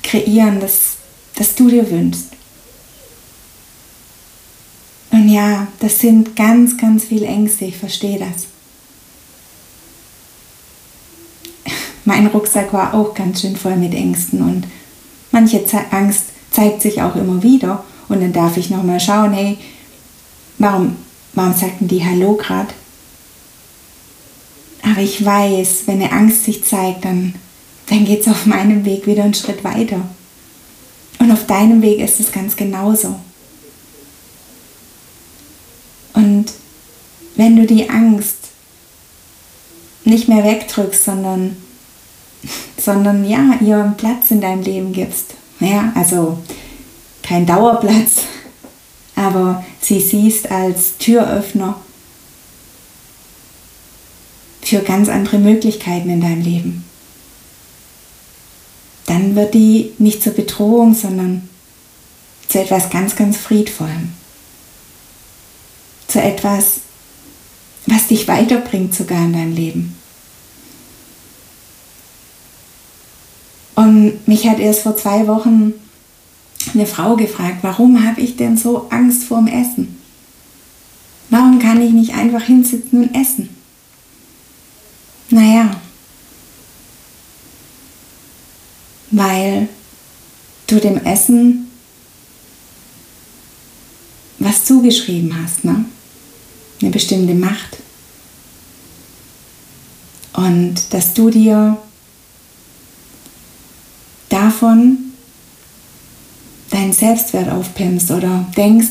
kreieren, 0.03 0.61
das, 0.61 0.97
das 1.37 1.55
du 1.55 1.69
dir 1.69 1.91
wünschst. 1.91 2.29
Und 5.11 5.29
ja, 5.29 5.69
das 5.81 6.01
sind 6.01 6.37
ganz, 6.37 6.77
ganz 6.77 7.05
viele 7.05 7.27
Ängste, 7.27 7.67
ich 7.67 7.77
verstehe 7.77 8.19
das. 8.19 8.47
Mein 12.05 12.27
Rucksack 12.27 12.73
war 12.73 12.95
auch 12.95 13.15
ganz 13.15 13.41
schön 13.41 13.57
voll 13.57 13.77
mit 13.77 13.95
Ängsten 13.95 14.43
und 14.43 14.67
manche 15.31 15.63
Angst 15.91 16.25
zeigt 16.51 16.83
sich 16.83 17.03
auch 17.03 17.17
immer 17.17 17.43
wieder 17.43 17.85
und 18.09 18.21
dann 18.21 18.33
darf 18.33 18.57
ich 18.57 18.71
nochmal 18.71 19.01
schauen, 19.01 19.33
hey, 19.33 19.59
warum, 20.59 20.97
warum 21.35 21.55
sagten 21.55 21.89
die 21.89 22.05
Hallo 22.05 22.35
gerade? 22.35 22.73
Aber 24.83 25.01
ich 25.01 25.25
weiß, 25.25 25.83
wenn 25.87 26.01
eine 26.03 26.13
Angst 26.13 26.45
sich 26.45 26.65
zeigt, 26.65 27.05
dann 27.05 27.35
dann 27.89 28.05
geht 28.05 28.21
es 28.21 28.29
auf 28.29 28.47
meinem 28.47 28.85
Weg 28.85 29.07
wieder 29.07 29.25
einen 29.25 29.35
Schritt 29.35 29.65
weiter. 29.65 30.01
Und 31.19 31.33
auf 31.33 31.47
deinem 31.47 31.83
Weg 31.83 32.01
ist 32.01 32.21
es 32.21 32.31
ganz 32.31 32.55
genauso. 32.55 33.19
Und 36.13 36.47
wenn 37.37 37.57
du 37.57 37.67
die 37.67 37.89
Angst 37.89 38.37
nicht 40.05 40.29
mehr 40.29 40.45
wegdrückst, 40.45 41.05
sondern, 41.05 41.57
sondern 42.77 43.29
ja, 43.29 43.59
ihr 43.61 43.79
einen 43.79 43.97
Platz 43.97 44.31
in 44.31 44.41
deinem 44.41 44.63
Leben 44.63 44.93
gibst, 44.93 45.35
ja, 45.61 45.93
also 45.95 46.39
kein 47.29 47.47
Dauerplatz, 47.47 48.23
aber 49.15 49.65
sie 49.81 50.01
siehst 50.01 50.51
als 50.51 50.97
Türöffner 50.99 51.77
für 54.63 54.81
ganz 54.81 55.09
andere 55.09 55.39
Möglichkeiten 55.39 56.11
in 56.11 56.21
deinem 56.21 56.43
Leben 56.43 56.85
dann 59.09 59.35
wird 59.35 59.55
die 59.55 59.95
nicht 59.99 60.23
zur 60.23 60.35
Bedrohung, 60.35 60.95
sondern 60.95 61.49
zu 62.47 62.61
etwas 62.61 62.91
ganz, 62.91 63.17
ganz 63.17 63.39
Friedvollem. 63.39 64.13
Zu 66.07 66.21
etwas, 66.21 66.81
was 67.87 68.07
dich 68.09 68.29
weiterbringt 68.29 68.95
sogar 68.95 69.25
in 69.25 69.33
deinem 69.33 69.55
Leben. 69.55 69.97
Und 73.77 74.29
mich 74.29 74.47
hat 74.47 74.59
erst 74.59 74.83
vor 74.83 74.97
zwei 74.97 75.27
Wochen 75.27 75.73
eine 76.75 76.87
Frau 76.87 77.17
gefragt, 77.17 77.59
warum 77.63 78.05
habe 78.05 78.21
ich 78.21 78.37
denn 78.37 78.57
so 78.57 78.89
Angst 78.91 79.25
vorm 79.25 79.47
Essen? 79.47 79.97
Warum 81.31 81.59
kann 81.59 81.83
ich 81.83 81.93
nicht 81.93 82.15
einfach 82.15 82.43
hinsitzen 82.43 83.03
und 83.03 83.15
essen? 83.15 83.49
Naja, 85.31 85.71
weil 89.11 89.69
du 90.67 90.81
dem 90.81 91.05
Essen 91.05 91.71
was 94.39 94.65
zugeschrieben 94.65 95.35
hast, 95.43 95.65
ne? 95.65 95.85
eine 96.81 96.91
bestimmte 96.91 97.35
Macht. 97.35 97.79
Und 100.33 100.77
dass 100.91 101.15
du 101.15 101.31
dir 101.31 101.77
davon 104.29 105.08
deinen 106.89 106.93
Selbstwert 106.93 107.51
aufpimmst 107.51 108.11
oder 108.11 108.47
denkst, 108.57 108.89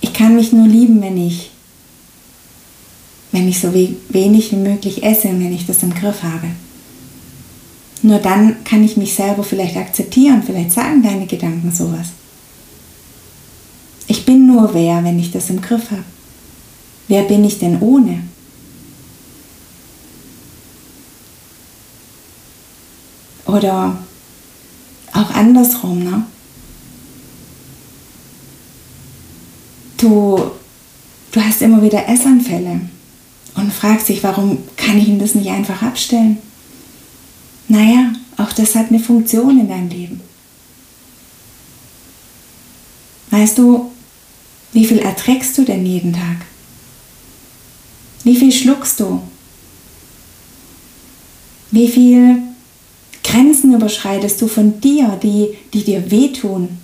ich 0.00 0.12
kann 0.12 0.36
mich 0.36 0.52
nur 0.52 0.66
lieben, 0.66 1.00
wenn 1.00 1.16
ich, 1.16 1.50
wenn 3.32 3.48
ich 3.48 3.60
so 3.60 3.72
wenig 3.72 4.52
wie 4.52 4.56
möglich 4.56 5.02
esse 5.02 5.28
und 5.28 5.40
wenn 5.40 5.52
ich 5.52 5.66
das 5.66 5.82
im 5.82 5.94
Griff 5.94 6.22
habe. 6.22 6.48
Nur 8.02 8.18
dann 8.18 8.62
kann 8.64 8.84
ich 8.84 8.98
mich 8.98 9.14
selber 9.14 9.42
vielleicht 9.42 9.76
akzeptieren, 9.76 10.42
vielleicht 10.44 10.72
sagen 10.72 11.02
deine 11.02 11.26
Gedanken 11.26 11.72
sowas. 11.72 12.08
Ich 14.06 14.26
bin 14.26 14.46
nur 14.46 14.74
wer, 14.74 15.02
wenn 15.02 15.18
ich 15.18 15.32
das 15.32 15.48
im 15.48 15.62
Griff 15.62 15.90
habe. 15.90 16.04
Wer 17.08 17.22
bin 17.22 17.44
ich 17.44 17.58
denn 17.58 17.80
ohne? 17.80 18.22
Oder 23.46 23.96
auch 25.12 25.30
andersrum, 25.30 26.02
ne? 26.02 26.24
Du, 30.04 30.50
du 31.32 31.40
hast 31.54 31.62
immer 31.62 31.82
wieder 31.82 32.08
Essanfälle 32.08 32.80
und 33.54 33.72
fragst 33.72 34.08
dich, 34.08 34.24
warum 34.24 34.58
kann 34.76 34.98
ich 34.98 35.06
ihn 35.06 35.20
das 35.20 35.36
nicht 35.36 35.50
einfach 35.50 35.82
abstellen? 35.82 36.38
Naja, 37.68 38.12
auch 38.36 38.52
das 38.52 38.74
hat 38.74 38.88
eine 38.88 38.98
Funktion 38.98 39.60
in 39.60 39.68
deinem 39.68 39.88
Leben. 39.88 40.20
Weißt 43.30 43.56
du, 43.56 43.92
wie 44.72 44.84
viel 44.84 44.98
erträgst 44.98 45.56
du 45.56 45.64
denn 45.64 45.86
jeden 45.86 46.12
Tag? 46.12 46.38
Wie 48.24 48.36
viel 48.36 48.50
schluckst 48.50 48.98
du? 48.98 49.22
Wie 51.70 51.86
viel 51.86 52.38
Grenzen 53.22 53.74
überschreitest 53.74 54.42
du 54.42 54.48
von 54.48 54.80
dir, 54.80 55.20
die, 55.22 55.56
die 55.72 55.84
dir 55.84 56.10
wehtun? 56.10 56.80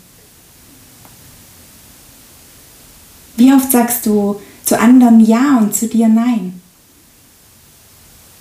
Wie 3.36 3.52
oft 3.52 3.72
sagst 3.72 4.06
du 4.06 4.40
zu 4.70 4.78
anderen 4.78 5.18
Ja 5.18 5.58
und 5.58 5.74
zu 5.74 5.88
dir 5.88 6.06
Nein? 6.06 6.62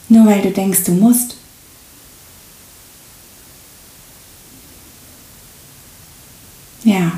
Nur 0.10 0.28
weil 0.28 0.44
du 0.44 0.52
denkst, 0.52 0.84
du 0.86 0.92
musst. 0.92 1.38
Ja. 6.84 7.14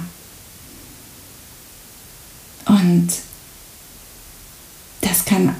Und 2.65 3.09
das 5.01 5.25
kann 5.25 5.57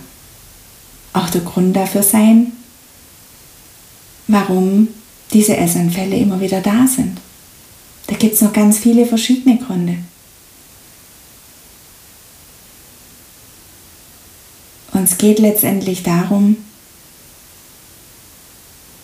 auch 1.11 1.29
der 1.29 1.41
Grund 1.41 1.75
dafür 1.75 2.03
sein, 2.03 2.53
warum 4.27 4.87
diese 5.33 5.57
Essanfälle 5.57 6.15
immer 6.15 6.39
wieder 6.39 6.61
da 6.61 6.87
sind. 6.87 7.19
Da 8.07 8.15
gibt 8.15 8.35
es 8.35 8.41
noch 8.41 8.53
ganz 8.53 8.77
viele 8.77 9.05
verschiedene 9.05 9.57
Gründe. 9.57 9.97
Und 15.01 15.09
es 15.09 15.17
geht 15.17 15.39
letztendlich 15.39 16.03
darum, 16.03 16.57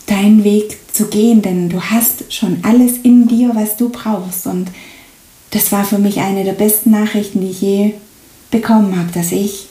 deinen 0.05 0.43
Weg 0.43 0.77
zu 0.93 1.07
gehen, 1.07 1.41
denn 1.41 1.69
du 1.69 1.81
hast 1.81 2.31
schon 2.31 2.59
alles 2.61 2.99
in 3.01 3.27
dir, 3.27 3.55
was 3.55 3.77
du 3.77 3.89
brauchst. 3.89 4.45
Und 4.45 4.69
das 5.49 5.71
war 5.71 5.83
für 5.85 5.97
mich 5.97 6.19
eine 6.19 6.43
der 6.43 6.53
besten 6.53 6.91
Nachrichten, 6.91 7.41
die 7.41 7.49
ich 7.49 7.61
je 7.61 7.93
bekommen 8.51 8.95
habe, 8.95 9.11
dass 9.11 9.31
ich, 9.31 9.69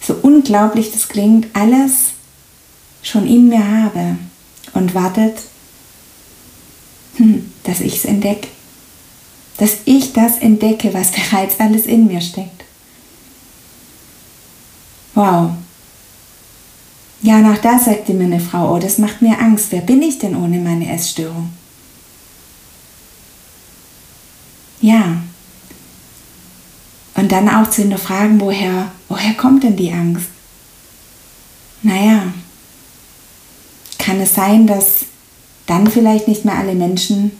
so 0.00 0.14
unglaublich 0.22 0.92
das 0.92 1.08
klingt, 1.08 1.48
alles 1.54 2.10
schon 3.02 3.26
in 3.26 3.48
mir 3.48 3.66
habe 3.82 4.18
und 4.74 4.94
wartet, 4.94 5.38
hm, 7.16 7.50
dass 7.64 7.80
ich 7.80 7.96
es 7.96 8.04
entdecke. 8.04 8.46
Dass 9.58 9.78
ich 9.86 10.12
das 10.12 10.38
entdecke, 10.38 10.94
was 10.94 11.10
bereits 11.30 11.58
alles 11.58 11.86
in 11.86 12.06
mir 12.06 12.20
steckt. 12.20 12.55
Wow. 15.16 15.52
Ja, 17.22 17.38
nach 17.38 17.58
da 17.58 17.78
sagte 17.78 18.12
mir 18.12 18.24
eine 18.24 18.38
Frau, 18.38 18.74
oh, 18.74 18.78
das 18.78 18.98
macht 18.98 19.22
mir 19.22 19.40
Angst. 19.40 19.72
Wer 19.72 19.80
bin 19.80 20.02
ich 20.02 20.18
denn 20.18 20.36
ohne 20.36 20.58
meine 20.58 20.92
Essstörung? 20.92 21.50
Ja. 24.82 25.16
Und 27.14 27.32
dann 27.32 27.48
auch 27.48 27.70
zu 27.70 27.80
hinterfragen, 27.80 28.38
woher, 28.42 28.92
woher 29.08 29.32
kommt 29.34 29.64
denn 29.64 29.74
die 29.76 29.90
Angst? 29.90 30.26
Naja, 31.82 32.34
kann 33.98 34.20
es 34.20 34.34
sein, 34.34 34.66
dass 34.66 35.06
dann 35.64 35.90
vielleicht 35.90 36.28
nicht 36.28 36.44
mehr 36.44 36.58
alle 36.58 36.74
Menschen 36.74 37.32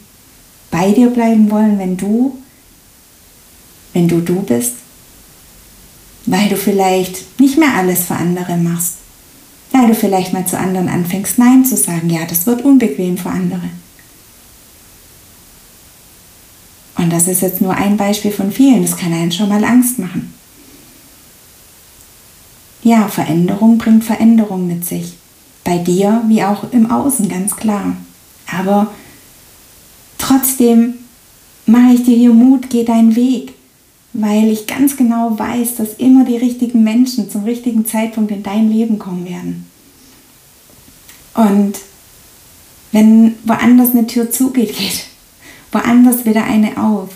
bei 0.71 0.93
dir 0.93 1.11
bleiben 1.11 1.51
wollen, 1.51 1.79
wenn 1.79 1.99
du, 1.99 2.39
wenn 3.93 4.09
du 4.09 4.21
du 4.21 4.41
bist? 4.41 4.86
Weil 6.27 6.49
du 6.49 6.57
vielleicht 6.57 7.41
nicht 7.41 7.59
mehr 7.59 7.75
alles 7.75 8.05
für 8.05 8.15
andere 8.15 8.57
machst. 8.57 8.95
Weil 9.73 9.89
du 9.89 9.95
vielleicht 9.95 10.33
mal 10.33 10.47
zu 10.47 10.59
anderen 10.59 10.89
anfängst, 10.89 11.39
Nein 11.39 11.65
zu 11.65 11.77
sagen. 11.77 12.11
Ja, 12.11 12.25
das 12.27 12.47
wird 12.47 12.65
unbequem 12.65 13.17
für 13.17 13.31
andere. 13.31 13.71
Und 16.97 17.13
das 17.13 17.29
ist 17.29 17.43
jetzt 17.43 17.61
nur 17.61 17.75
ein 17.75 17.97
Beispiel 17.97 18.33
von 18.33 18.51
vielen. 18.51 18.83
Das 18.83 18.97
kann 18.97 19.13
einen 19.13 19.33
schon 19.33 19.49
mal 19.49 19.65
Angst 19.65 19.99
machen. 19.99 20.33
Ja, 22.83 23.09
Veränderung 23.09 23.79
bringt 23.79 24.05
Veränderung 24.05 24.67
mit 24.67 24.85
sich. 24.85 25.15
Bei 25.65 25.79
dir 25.79 26.23
wie 26.29 26.43
auch 26.43 26.73
im 26.73 26.91
Außen, 26.91 27.29
ganz 27.29 27.57
klar. 27.57 27.97
Aber 28.47 28.93
trotzdem 30.19 30.95
mache 31.67 31.95
ich 31.95 32.05
dir 32.05 32.17
hier 32.17 32.33
Mut, 32.33 32.71
geh 32.71 32.85
deinen 32.85 33.17
Weg, 33.17 33.55
weil 34.19 34.51
ich 34.51 34.67
ganz 34.67 34.97
genau 34.97 35.39
weiß, 35.39 35.77
dass 35.77 35.95
immer 35.95 36.25
die 36.25 36.39
richtigen 36.39 36.83
Menschen 36.83 37.31
zum 37.31 37.45
richtigen 37.45 37.85
Zeitpunkt 37.85 38.31
in 38.31 38.43
dein 38.43 38.71
Leben 38.71 38.99
kommen 38.99 39.27
werden. 39.29 39.71
Und 41.35 41.75
wenn 42.93 43.35
woanders 43.45 43.91
eine 43.91 44.07
Tür 44.07 44.31
zugeht, 44.31 44.77
geht 44.77 45.05
woanders 45.71 46.25
wieder 46.25 46.45
eine 46.45 46.83
auf. 46.83 47.11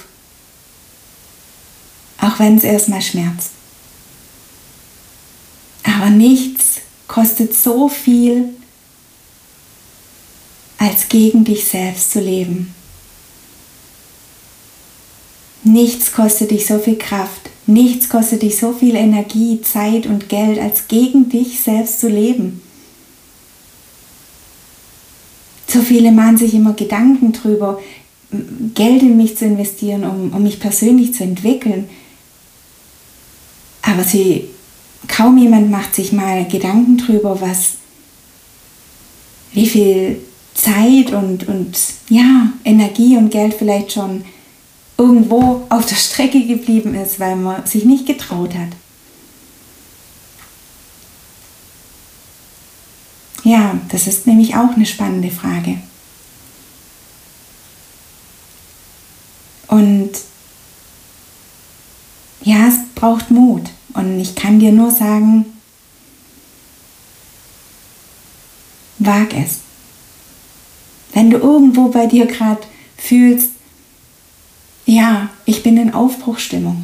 Auch 2.21 2.39
wenn 2.39 2.59
es 2.59 2.65
erstmal 2.65 3.01
schmerzt. 3.01 3.53
Aber 5.85 6.11
nichts 6.11 6.81
kostet 7.09 7.55
so 7.55 7.89
viel, 7.89 8.51
als 10.77 11.09
gegen 11.09 11.45
dich 11.45 11.65
selbst 11.65 12.11
zu 12.11 12.21
leben. 12.21 12.75
Nichts 15.63 16.13
kostet 16.13 16.51
dich 16.51 16.67
so 16.67 16.79
viel 16.79 16.97
Kraft, 16.97 17.51
nichts 17.67 18.09
kostet 18.09 18.43
dich 18.43 18.59
so 18.59 18.73
viel 18.73 18.97
Energie, 18.97 19.61
Zeit 19.61 20.07
und 20.07 20.29
Geld, 20.29 20.59
als 20.59 20.89
gegen 20.89 21.29
dich 21.29 21.61
selbst 21.61 22.01
zu 22.01 22.09
leben. 22.09 22.63
So 25.67 25.83
viele 25.83 26.13
machen 26.13 26.37
sich 26.37 26.55
immer 26.55 26.73
Gedanken 26.73 27.33
drüber, 27.33 27.79
Geld 28.75 29.03
in 29.03 29.17
mich 29.17 29.37
zu 29.37 29.45
investieren, 29.45 30.05
um, 30.05 30.33
um 30.33 30.43
mich 30.43 30.61
persönlich 30.61 31.15
zu 31.15 31.25
entwickeln. 31.25 31.89
Aber 33.83 34.03
sie, 34.03 34.47
kaum 35.09 35.37
jemand 35.39 35.71
macht 35.71 35.95
sich 35.95 36.13
mal 36.13 36.47
Gedanken 36.47 36.97
drüber, 36.97 37.41
was, 37.41 37.75
wie 39.53 39.67
viel 39.67 40.21
Zeit 40.55 41.13
und, 41.13 41.49
und 41.49 41.79
ja, 42.09 42.53
Energie 42.65 43.17
und 43.17 43.31
Geld 43.31 43.55
vielleicht 43.55 43.93
schon 43.93 44.25
irgendwo 45.01 45.65
auf 45.71 45.87
der 45.87 45.97
Strecke 45.97 46.47
geblieben 46.47 46.95
ist, 46.95 47.19
weil 47.19 47.35
man 47.35 47.65
sich 47.65 47.87
nicht 47.87 48.05
getraut 48.05 48.55
hat. 48.55 48.69
Ja, 53.43 53.79
das 53.89 54.07
ist 54.07 54.27
nämlich 54.27 54.55
auch 54.57 54.75
eine 54.77 54.85
spannende 54.85 55.31
Frage. 55.31 55.79
Und 59.69 60.11
ja, 62.43 62.69
es 62.69 62.75
braucht 62.95 63.31
Mut. 63.31 63.71
Und 63.95 64.21
ich 64.21 64.35
kann 64.35 64.61
dir 64.61 64.71
nur 64.71 64.91
sagen, 64.91 65.47
wag 68.99 69.29
es. 69.33 69.61
Wenn 71.15 71.31
du 71.31 71.39
irgendwo 71.39 71.89
bei 71.89 72.07
dir 72.07 72.27
gerade 72.27 72.61
fühlst, 72.99 73.53
ja, 74.91 75.29
ich 75.45 75.63
bin 75.63 75.77
in 75.77 75.95
Aufbruchstimmung, 75.95 76.83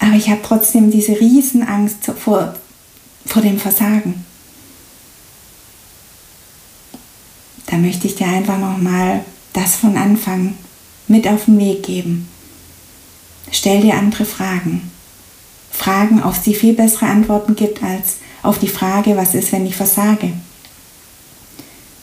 aber 0.00 0.14
ich 0.14 0.28
habe 0.28 0.40
trotzdem 0.42 0.90
diese 0.90 1.12
Riesenangst 1.12 2.04
vor, 2.18 2.56
vor 3.26 3.42
dem 3.42 3.60
Versagen. 3.60 4.24
Da 7.66 7.76
möchte 7.76 8.08
ich 8.08 8.16
dir 8.16 8.26
einfach 8.26 8.58
nochmal 8.58 9.24
das 9.52 9.76
von 9.76 9.96
Anfang 9.96 10.56
mit 11.06 11.28
auf 11.28 11.44
den 11.44 11.60
Weg 11.60 11.84
geben. 11.84 12.28
Stell 13.52 13.80
dir 13.80 13.94
andere 13.94 14.24
Fragen. 14.24 14.90
Fragen, 15.70 16.20
auf 16.24 16.42
die 16.42 16.56
viel 16.56 16.72
bessere 16.72 17.06
Antworten 17.06 17.54
gibt 17.54 17.84
als 17.84 18.16
auf 18.42 18.58
die 18.58 18.68
Frage, 18.68 19.16
was 19.16 19.34
ist, 19.34 19.52
wenn 19.52 19.66
ich 19.66 19.76
versage. 19.76 20.32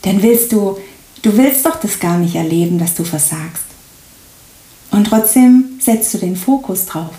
Denn 0.06 0.22
willst 0.22 0.52
du, 0.52 0.78
du 1.20 1.36
willst 1.36 1.66
doch 1.66 1.78
das 1.78 2.00
gar 2.00 2.16
nicht 2.16 2.36
erleben, 2.36 2.78
dass 2.78 2.94
du 2.94 3.04
versagst. 3.04 3.67
Und 4.90 5.06
trotzdem 5.06 5.78
setzt 5.80 6.14
du 6.14 6.18
den 6.18 6.36
Fokus 6.36 6.86
drauf. 6.86 7.10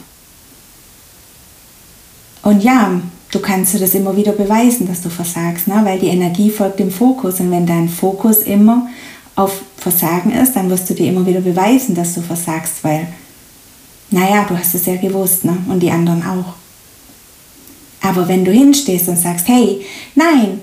Und 2.41 2.63
ja, 2.63 2.99
du 3.31 3.39
kannst 3.39 3.73
dir 3.73 3.79
das 3.79 3.93
immer 3.93 4.15
wieder 4.15 4.31
beweisen, 4.31 4.87
dass 4.87 5.01
du 5.01 5.09
versagst, 5.09 5.67
ne? 5.67 5.81
weil 5.83 5.99
die 5.99 6.07
Energie 6.07 6.49
folgt 6.49 6.79
dem 6.79 6.91
Fokus. 6.91 7.39
Und 7.39 7.51
wenn 7.51 7.65
dein 7.65 7.89
Fokus 7.89 8.37
immer 8.39 8.87
auf 9.35 9.61
Versagen 9.77 10.31
ist, 10.31 10.55
dann 10.55 10.69
wirst 10.69 10.89
du 10.89 10.93
dir 10.93 11.07
immer 11.07 11.25
wieder 11.25 11.41
beweisen, 11.41 11.95
dass 11.95 12.15
du 12.15 12.21
versagst, 12.21 12.83
weil, 12.83 13.07
naja, 14.09 14.45
du 14.47 14.57
hast 14.57 14.75
es 14.75 14.85
ja 14.85 14.95
gewusst, 14.95 15.45
ne? 15.45 15.57
und 15.67 15.81
die 15.81 15.91
anderen 15.91 16.23
auch. 16.23 16.53
Aber 18.01 18.27
wenn 18.27 18.45
du 18.45 18.51
hinstehst 18.51 19.09
und 19.09 19.17
sagst, 19.17 19.47
hey, 19.47 19.85
nein, 20.15 20.61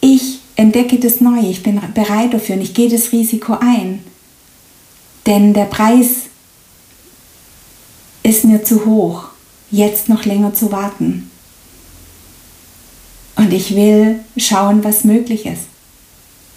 ich 0.00 0.40
entdecke 0.56 0.98
das 0.98 1.20
Neue, 1.20 1.46
ich 1.46 1.62
bin 1.62 1.80
bereit 1.94 2.34
dafür 2.34 2.56
und 2.56 2.62
ich 2.62 2.74
gehe 2.74 2.90
das 2.90 3.12
Risiko 3.12 3.56
ein. 3.60 4.00
Denn 5.26 5.54
der 5.54 5.66
Preis 5.66 6.08
ist 8.22 8.44
mir 8.44 8.64
zu 8.64 8.86
hoch, 8.86 9.24
jetzt 9.70 10.08
noch 10.08 10.24
länger 10.24 10.54
zu 10.54 10.72
warten. 10.72 11.30
Und 13.36 13.52
ich 13.52 13.74
will 13.74 14.20
schauen, 14.36 14.84
was 14.84 15.04
möglich 15.04 15.46
ist. 15.46 15.62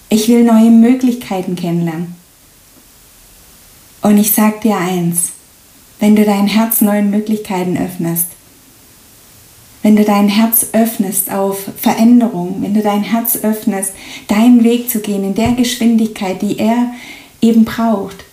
Ich 0.10 0.28
will 0.28 0.44
neue 0.44 0.70
Möglichkeiten 0.70 1.56
kennenlernen. 1.56 2.16
Und 4.02 4.18
ich 4.18 4.32
sage 4.34 4.60
dir 4.62 4.78
eins, 4.78 5.32
wenn 6.00 6.16
du 6.16 6.26
dein 6.26 6.48
Herz 6.48 6.82
neuen 6.82 7.10
Möglichkeiten 7.10 7.78
öffnest, 7.78 8.28
wenn 9.82 9.96
du 9.96 10.04
dein 10.04 10.28
Herz 10.28 10.68
öffnest 10.74 11.32
auf 11.32 11.70
Veränderung, 11.78 12.58
wenn 12.62 12.74
du 12.74 12.82
dein 12.82 13.04
Herz 13.04 13.38
öffnest, 13.38 13.94
deinen 14.28 14.64
Weg 14.64 14.90
zu 14.90 15.00
gehen 15.00 15.24
in 15.24 15.36
der 15.36 15.54
Geschwindigkeit, 15.54 16.42
die 16.42 16.60
er 16.60 16.92
eben 17.42 17.66
braucht, 17.66 18.25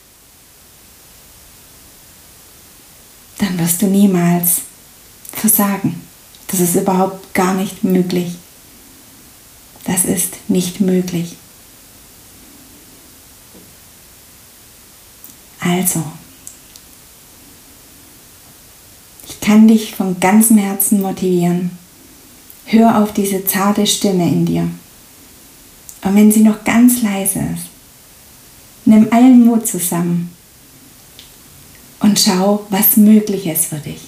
dann 3.43 3.59
wirst 3.59 3.83
du 3.83 3.87
niemals 3.87 4.63
versagen. 5.33 6.01
Das 6.47 6.61
ist 6.61 6.77
überhaupt 6.77 7.35
gar 7.35 7.55
nicht 7.55 7.83
möglich. 7.83 8.37
Das 9.85 10.05
ist 10.05 10.49
nicht 10.49 10.81
möglich. 10.81 11.37
Also, 15.61 16.05
kann 19.41 19.67
dich 19.67 19.95
von 19.95 20.21
ganzem 20.21 20.57
Herzen 20.59 21.03
motivieren. 21.03 21.77
Hör 22.65 23.03
auf 23.03 23.13
diese 23.13 23.45
zarte 23.45 23.87
Stimme 23.87 24.29
in 24.29 24.47
dir. 24.47 24.69
Und 26.05 26.17
wenn 26.17 26.31
sie 26.31 26.43
noch 26.43 26.65
ganz 26.65 27.03
leise 27.03 27.41
ist, 27.41 27.67
nimm 28.85 29.09
allen 29.13 29.45
Mut 29.45 29.67
zusammen 29.67 30.31
und 32.03 32.19
schau, 32.19 32.67
was 32.69 32.97
möglich 32.97 33.47
ist 33.47 33.67
für 33.67 33.77
dich. 33.77 34.01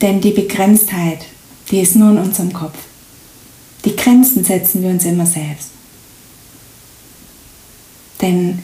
Denn 0.00 0.20
die 0.20 0.30
Begrenztheit, 0.30 1.26
die 1.70 1.80
ist 1.80 1.96
nur 1.96 2.12
in 2.12 2.18
unserem 2.18 2.52
Kopf. 2.52 2.78
Die 3.84 3.96
Grenzen 3.96 4.44
setzen 4.44 4.82
wir 4.82 4.90
uns 4.90 5.04
immer 5.04 5.26
selbst. 5.26 5.70
Denn 8.22 8.62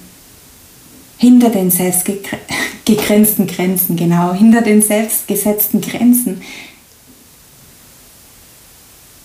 hinter 1.18 1.50
den 1.50 1.70
selbstgegrenzten 1.70 3.46
Grenzen, 3.46 3.96
genau, 3.96 4.32
hinter 4.32 4.62
den 4.62 4.80
selbstgesetzten 4.80 5.80
Grenzen, 5.80 6.40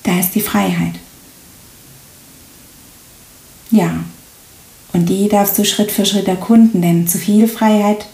da 0.03 0.19
ist 0.19 0.33
die 0.33 0.41
Freiheit. 0.41 0.95
Ja, 3.69 4.03
und 4.93 5.07
die 5.07 5.29
darfst 5.29 5.57
du 5.57 5.65
Schritt 5.65 5.91
für 5.91 6.05
Schritt 6.05 6.27
erkunden, 6.27 6.81
denn 6.81 7.07
zu 7.07 7.17
viel 7.17 7.47
Freiheit, 7.47 8.05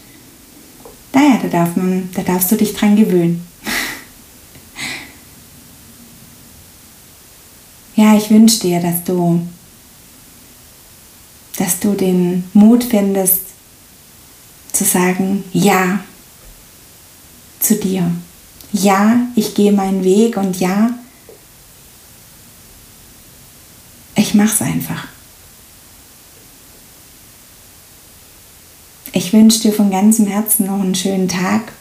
naja, 1.12 1.38
da, 1.42 1.48
darf 1.48 1.76
man, 1.76 2.08
da 2.14 2.22
darfst 2.22 2.50
du 2.52 2.56
dich 2.56 2.74
dran 2.74 2.96
gewöhnen. 2.96 3.46
ja, 7.96 8.16
ich 8.16 8.30
wünsche 8.30 8.60
dir, 8.60 8.80
dass 8.80 9.02
du, 9.04 9.40
dass 11.58 11.80
du 11.80 11.94
den 11.94 12.44
Mut 12.52 12.84
findest, 12.84 13.40
zu 14.72 14.84
sagen, 14.84 15.42
ja 15.54 16.00
zu 17.60 17.76
dir. 17.76 18.10
Ja, 18.72 19.20
ich 19.34 19.54
gehe 19.54 19.72
meinen 19.72 20.04
Weg 20.04 20.36
und 20.36 20.60
ja, 20.60 20.90
ich 24.14 24.34
mache 24.34 24.54
es 24.54 24.62
einfach. 24.62 25.08
Ich 29.16 29.32
wünsche 29.32 29.60
dir 29.60 29.72
von 29.72 29.90
ganzem 29.90 30.26
Herzen 30.26 30.66
noch 30.66 30.78
einen 30.78 30.94
schönen 30.94 31.26
Tag, 31.26 31.72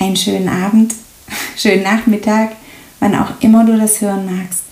einen 0.00 0.16
schönen 0.16 0.48
Abend, 0.48 0.92
schönen 1.56 1.84
Nachmittag, 1.84 2.56
wann 2.98 3.14
auch 3.14 3.30
immer 3.38 3.64
du 3.64 3.78
das 3.78 4.00
hören 4.00 4.26
magst. 4.26 4.62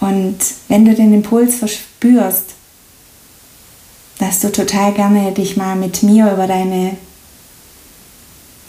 Und 0.00 0.36
wenn 0.68 0.84
du 0.84 0.94
den 0.94 1.14
Impuls 1.14 1.54
verspürst, 1.54 2.44
dass 4.18 4.40
du 4.40 4.52
total 4.52 4.92
gerne 4.92 5.32
dich 5.32 5.56
mal 5.56 5.74
mit 5.74 6.02
mir 6.02 6.30
über 6.30 6.46
deine 6.46 6.98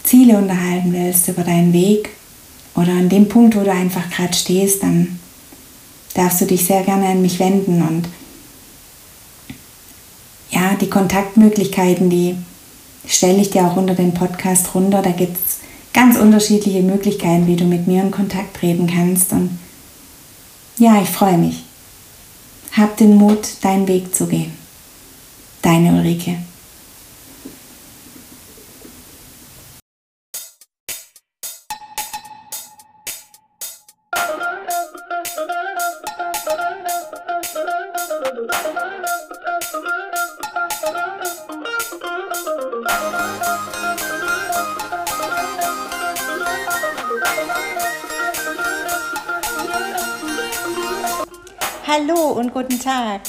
Ziele 0.02 0.38
unterhalten 0.38 0.94
willst, 0.94 1.28
über 1.28 1.42
deinen 1.42 1.74
Weg 1.74 2.08
oder 2.74 2.92
an 2.92 3.10
dem 3.10 3.28
Punkt, 3.28 3.54
wo 3.54 3.60
du 3.60 3.70
einfach 3.70 4.08
gerade 4.08 4.32
stehst, 4.32 4.82
dann 4.82 5.18
darfst 6.14 6.40
du 6.40 6.46
dich 6.46 6.64
sehr 6.64 6.84
gerne 6.84 7.08
an 7.08 7.20
mich 7.20 7.38
wenden 7.38 7.82
und 7.82 8.08
ja, 10.54 10.74
die 10.80 10.88
Kontaktmöglichkeiten, 10.88 12.10
die 12.10 12.36
stelle 13.06 13.40
ich 13.40 13.50
dir 13.50 13.66
auch 13.66 13.76
unter 13.76 13.94
den 13.94 14.14
Podcast 14.14 14.74
runter. 14.74 15.02
Da 15.02 15.10
gibt 15.10 15.36
es 15.36 15.58
ganz 15.92 16.16
unterschiedliche 16.16 16.82
Möglichkeiten, 16.82 17.46
wie 17.46 17.56
du 17.56 17.64
mit 17.64 17.86
mir 17.86 18.02
in 18.02 18.10
Kontakt 18.10 18.56
treten 18.56 18.86
kannst. 18.86 19.32
Und 19.32 19.58
ja, 20.78 21.02
ich 21.02 21.08
freue 21.08 21.38
mich. 21.38 21.64
Hab 22.72 22.96
den 22.96 23.16
Mut, 23.16 23.48
deinen 23.62 23.88
Weg 23.88 24.14
zu 24.14 24.26
gehen. 24.26 24.52
Deine 25.62 25.92
Ulrike. 25.92 26.36
Guten 52.54 52.78
Tag. 52.78 53.22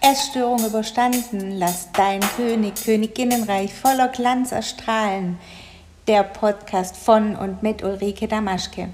Essstörung 0.00 0.64
überstanden, 0.64 1.58
lass 1.58 1.90
dein 1.90 2.20
König, 2.36 2.76
Königinnenreich 2.76 3.74
voller 3.74 4.06
Glanz 4.06 4.52
erstrahlen. 4.52 5.36
Der 6.06 6.22
Podcast 6.22 6.96
von 6.96 7.34
und 7.34 7.60
mit 7.64 7.82
Ulrike 7.82 8.28
Damaschke. 8.28 8.90